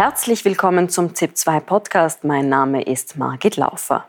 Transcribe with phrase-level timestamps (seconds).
[0.00, 2.24] Herzlich willkommen zum ZIP2 Podcast.
[2.24, 4.08] Mein Name ist Margit Laufer.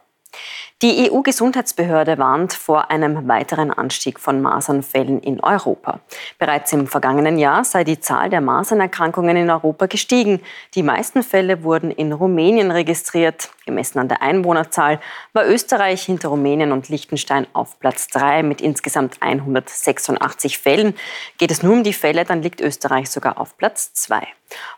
[0.81, 5.99] Die EU-Gesundheitsbehörde warnt vor einem weiteren Anstieg von Masernfällen in Europa.
[6.39, 10.41] Bereits im vergangenen Jahr sei die Zahl der Masernerkrankungen in Europa gestiegen.
[10.73, 13.51] Die meisten Fälle wurden in Rumänien registriert.
[13.67, 14.99] Gemessen an der Einwohnerzahl
[15.33, 20.95] war Österreich hinter Rumänien und Liechtenstein auf Platz 3 mit insgesamt 186 Fällen.
[21.37, 24.27] Geht es nur um die Fälle, dann liegt Österreich sogar auf Platz 2.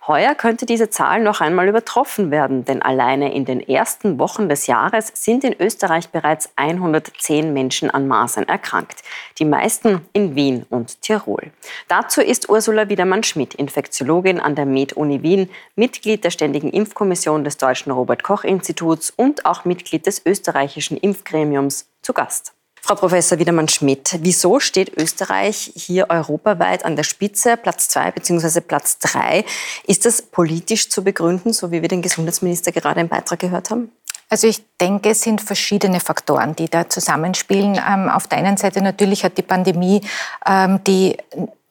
[0.07, 4.67] Heuer könnte diese Zahl noch einmal übertroffen werden, denn alleine in den ersten Wochen des
[4.67, 9.03] Jahres sind in Österreich bereits 110 Menschen an Masern erkrankt.
[9.39, 11.51] Die meisten in Wien und Tirol.
[11.87, 17.91] Dazu ist Ursula Wiedermann-Schmidt, Infektiologin an der Med-Uni Wien, Mitglied der Ständigen Impfkommission des Deutschen
[17.91, 22.53] Robert-Koch-Instituts und auch Mitglied des österreichischen Impfgremiums, zu Gast.
[22.85, 28.59] Frau Professor Wiedermann-Schmidt, wieso steht Österreich hier europaweit an der Spitze, Platz zwei bzw.
[28.59, 29.45] Platz drei?
[29.87, 33.93] Ist das politisch zu begründen, so wie wir den Gesundheitsminister gerade im Beitrag gehört haben?
[34.33, 37.75] Also ich denke, es sind verschiedene Faktoren, die da zusammenspielen.
[37.75, 40.01] Ähm, auf der einen Seite natürlich hat die Pandemie
[40.47, 41.17] ähm, die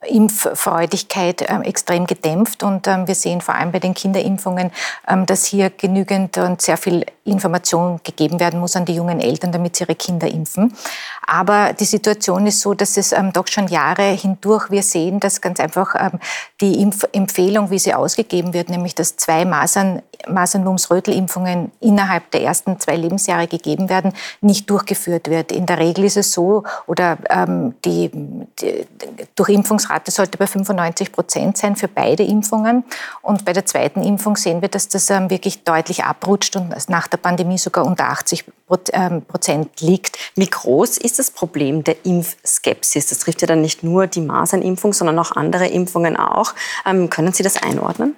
[0.06, 2.62] Impffreudigkeit äh, extrem gedämpft.
[2.62, 4.70] Und ähm, wir sehen vor allem bei den Kinderimpfungen,
[5.08, 9.52] ähm, dass hier genügend und sehr viel Information gegeben werden muss an die jungen Eltern,
[9.52, 10.74] damit sie ihre Kinder impfen.
[11.26, 15.40] Aber die Situation ist so, dass es ähm, doch schon Jahre hindurch wir sehen, dass
[15.40, 16.18] ganz einfach ähm,
[16.60, 22.96] die Impfempfehlung, wie sie ausgegeben wird, nämlich dass zwei Masern, Masernmumps-Rötelimpfungen innerhalb der ersten zwei
[22.96, 25.52] Lebensjahre gegeben werden, nicht durchgeführt wird.
[25.52, 28.10] In der Regel ist es so, oder ähm, die,
[28.60, 28.84] die
[29.36, 32.84] Durchimpfungsrate sollte bei 95 Prozent sein für beide Impfungen.
[33.22, 37.08] Und bei der zweiten Impfung sehen wir, dass das ähm, wirklich deutlich abrutscht und nach
[37.08, 38.44] der Pandemie sogar unter 80
[38.92, 40.18] ähm, Prozent liegt.
[40.34, 43.08] Wie groß ist das Problem der Impfskepsis?
[43.08, 46.54] Das trifft ja dann nicht nur die Masernimpfung, sondern auch andere Impfungen auch.
[46.86, 48.16] Ähm, können Sie das einordnen?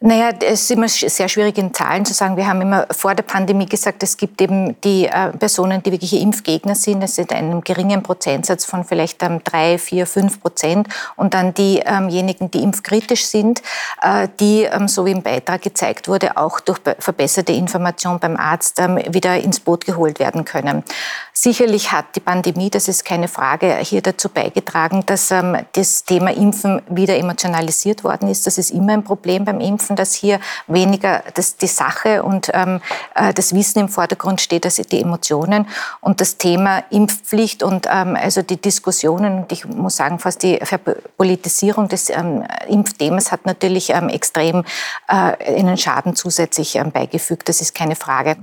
[0.00, 2.36] Naja, es ist immer sehr schwierig in Zahlen zu sagen.
[2.36, 6.18] Wir haben immer vor der Pandemie gesagt, es gibt eben die äh, Personen, die wirkliche
[6.18, 7.02] Impfgegner sind.
[7.02, 10.86] Das sind einem geringen Prozentsatz von vielleicht ähm, drei, vier, fünf Prozent.
[11.16, 13.60] Und dann diejenigen, ähm die impfkritisch sind,
[14.00, 18.78] äh, die, ähm, so wie im Beitrag gezeigt wurde, auch durch verbesserte Information beim Arzt
[18.78, 20.84] ähm, wieder ins Boot geholt werden können.
[21.32, 26.32] Sicherlich hat die Pandemie, das ist keine Frage, hier dazu beigetragen, dass ähm, das Thema
[26.32, 28.46] Impfen wieder emotionalisiert worden ist.
[28.46, 32.50] Das ist immer ein Problem beim Impfen kämpfen, dass hier weniger das, die Sache und
[32.52, 32.80] ähm,
[33.14, 35.66] äh, das Wissen im Vordergrund steht, als die Emotionen.
[36.00, 40.58] Und das Thema Impfpflicht und ähm, also die Diskussionen, und ich muss sagen, fast die
[40.62, 44.64] Verpolitisierung des ähm, Impfthemas hat natürlich ähm, extrem
[45.08, 47.48] äh, einen Schaden zusätzlich ähm, beigefügt.
[47.48, 48.36] Das ist keine Frage.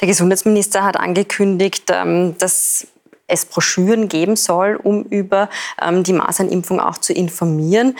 [0.00, 2.86] Der Gesundheitsminister hat angekündigt, ähm, dass
[3.32, 5.48] es Broschüren geben soll, um über
[5.80, 7.96] ähm, die Masernimpfung auch zu informieren.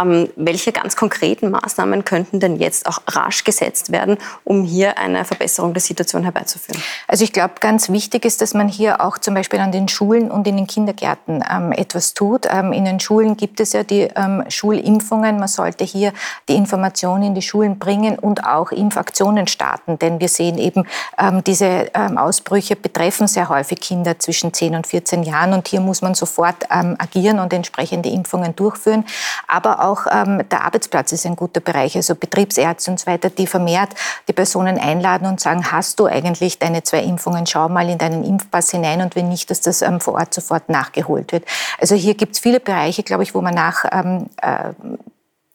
[0.00, 5.24] Ähm, welche ganz konkreten Maßnahmen könnten denn jetzt auch rasch gesetzt werden, um hier eine
[5.24, 6.82] Verbesserung der Situation herbeizuführen?
[7.06, 10.30] Also ich glaube, ganz wichtig ist, dass man hier auch zum Beispiel an den Schulen
[10.30, 12.46] und in den Kindergärten ähm, etwas tut.
[12.50, 15.38] Ähm, in den Schulen gibt es ja die ähm, Schulimpfungen.
[15.38, 16.12] Man sollte hier
[16.48, 20.86] die Informationen in die Schulen bringen und auch Impfaktionen starten, denn wir sehen eben,
[21.18, 25.52] ähm, diese Ausbrüche betreffen sehr häufig Kinder zwischen 10 10 und 14 Jahren.
[25.54, 29.04] Und hier muss man sofort ähm, agieren und entsprechende Impfungen durchführen.
[29.48, 33.48] Aber auch ähm, der Arbeitsplatz ist ein guter Bereich, also Betriebsärzte und so weiter, die
[33.48, 33.90] vermehrt
[34.28, 37.46] die Personen einladen und sagen, hast du eigentlich deine zwei Impfungen?
[37.46, 40.68] Schau mal in deinen Impfpass hinein und wenn nicht, dass das ähm, vor Ort sofort
[40.68, 41.44] nachgeholt wird.
[41.80, 44.70] Also hier gibt es viele Bereiche, glaube ich, wo man nach ähm, äh,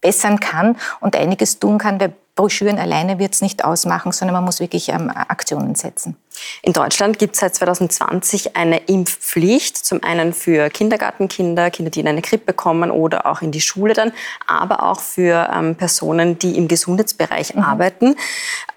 [0.07, 4.45] bessern kann und einiges tun kann, weil Broschüren alleine wird es nicht ausmachen, sondern man
[4.45, 6.15] muss wirklich ähm, Aktionen setzen.
[6.61, 12.07] In Deutschland gibt es seit 2020 eine Impfpflicht, zum einen für Kindergartenkinder, Kinder, die in
[12.07, 14.13] eine Krippe kommen oder auch in die Schule dann,
[14.45, 17.63] aber auch für ähm, Personen, die im Gesundheitsbereich mhm.
[17.63, 18.15] arbeiten.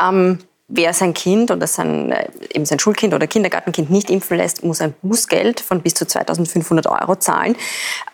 [0.02, 0.38] Ähm,
[0.72, 4.80] Wer sein Kind oder sein, äh, eben sein Schulkind oder Kindergartenkind nicht impfen lässt, muss
[4.80, 7.56] ein Bußgeld von bis zu 2500 Euro zahlen.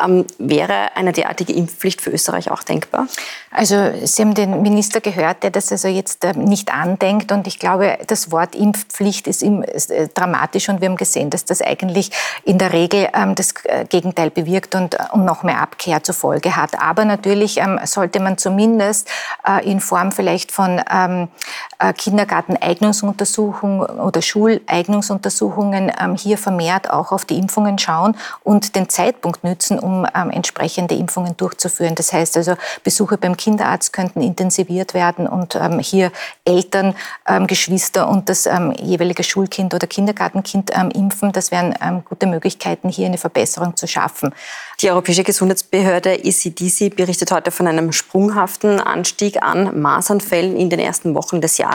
[0.03, 3.09] Ähm, wäre eine derartige Impfpflicht für Österreich auch denkbar?
[3.51, 7.31] Also Sie haben den Minister gehört, der das also jetzt äh, nicht andenkt.
[7.31, 10.71] Und ich glaube, das Wort Impfpflicht ist, äh, dramatisch.
[10.71, 12.11] Und wir haben gesehen, dass das eigentlich
[12.45, 13.53] in der Regel ähm, das
[13.91, 16.81] Gegenteil bewirkt und, und noch mehr Abkehr zur Folge hat.
[16.81, 19.09] Aber natürlich ähm, sollte man zumindest
[19.63, 21.27] in Form vielleicht von äh,
[21.79, 29.79] Kindergarteneignungsuntersuchungen oder Schuleignungsuntersuchungen ähm, hier vermehrt auch auf die Impfungen schauen und den Zeitpunkt nützen,
[29.79, 31.95] um ähm, entsprechende Impfungen durchzuführen.
[31.95, 36.13] Das heißt also, Besuche beim Kinderarzt könnten intensiviert werden und ähm, hier
[36.45, 36.95] Eltern,
[37.47, 41.33] Geschwister und das jeweilige Schulkind oder Kindergartenkind impfen.
[41.33, 41.75] Das wären
[42.05, 44.33] gute Möglichkeiten, hier eine Verbesserung zu schaffen.
[44.81, 51.15] Die Europäische Gesundheitsbehörde ECDC berichtet heute von einem sprunghaften Anstieg an Masernfällen in den ersten
[51.15, 51.66] Wochen des Jahres.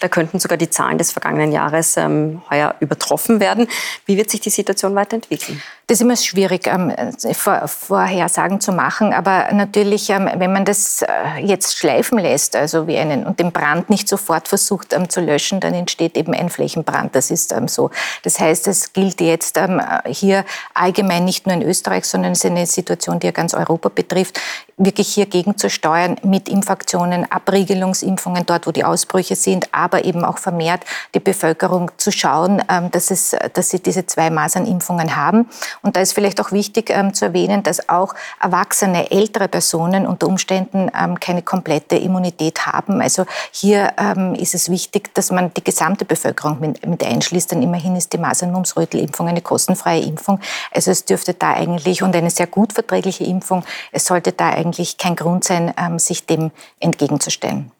[0.00, 3.68] Da könnten sogar die Zahlen des vergangenen Jahres ähm, heuer übertroffen werden.
[4.06, 5.62] Wie wird sich die Situation weiterentwickeln?
[5.90, 6.92] Das ist immer schwierig, ähm,
[7.32, 9.12] vor, Vorhersagen zu machen.
[9.12, 11.08] Aber natürlich, ähm, wenn man das äh,
[11.42, 15.58] jetzt schleifen lässt, also wie einen, und den Brand nicht sofort versucht ähm, zu löschen,
[15.58, 17.16] dann entsteht eben ein Flächenbrand.
[17.16, 17.90] Das ist ähm, so.
[18.22, 20.44] Das heißt, es gilt jetzt ähm, hier
[20.74, 24.38] allgemein nicht nur in Österreich, sondern ist eine Situation, die ja ganz Europa betrifft,
[24.76, 30.84] wirklich hier gegenzusteuern mit Impfaktionen, Abriegelungsimpfungen dort, wo die Ausbrüche sind, aber eben auch vermehrt
[31.14, 35.48] die Bevölkerung zu schauen, ähm, dass, es, dass sie diese zwei Masernimpfungen haben.
[35.82, 40.26] Und da ist vielleicht auch wichtig ähm, zu erwähnen, dass auch erwachsene, ältere Personen unter
[40.26, 43.00] Umständen ähm, keine komplette Immunität haben.
[43.00, 43.94] Also hier
[44.34, 49.28] ist es wichtig, dass man die gesamte Bevölkerung mit, einschließt, denn immerhin ist die Masern-Mumps-Rötel-Impfung
[49.28, 50.40] eine kostenfreie Impfung.
[50.72, 54.98] Also es dürfte da eigentlich und eine sehr gut verträgliche Impfung, es sollte da eigentlich
[54.98, 57.70] kein Grund sein, sich dem entgegenzustellen.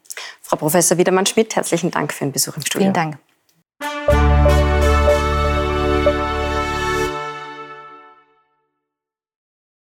[0.50, 2.92] Frau Professor Wiedermann-Schmidt, herzlichen Dank für den Besuch im Studio.
[2.92, 4.69] Vielen Dank.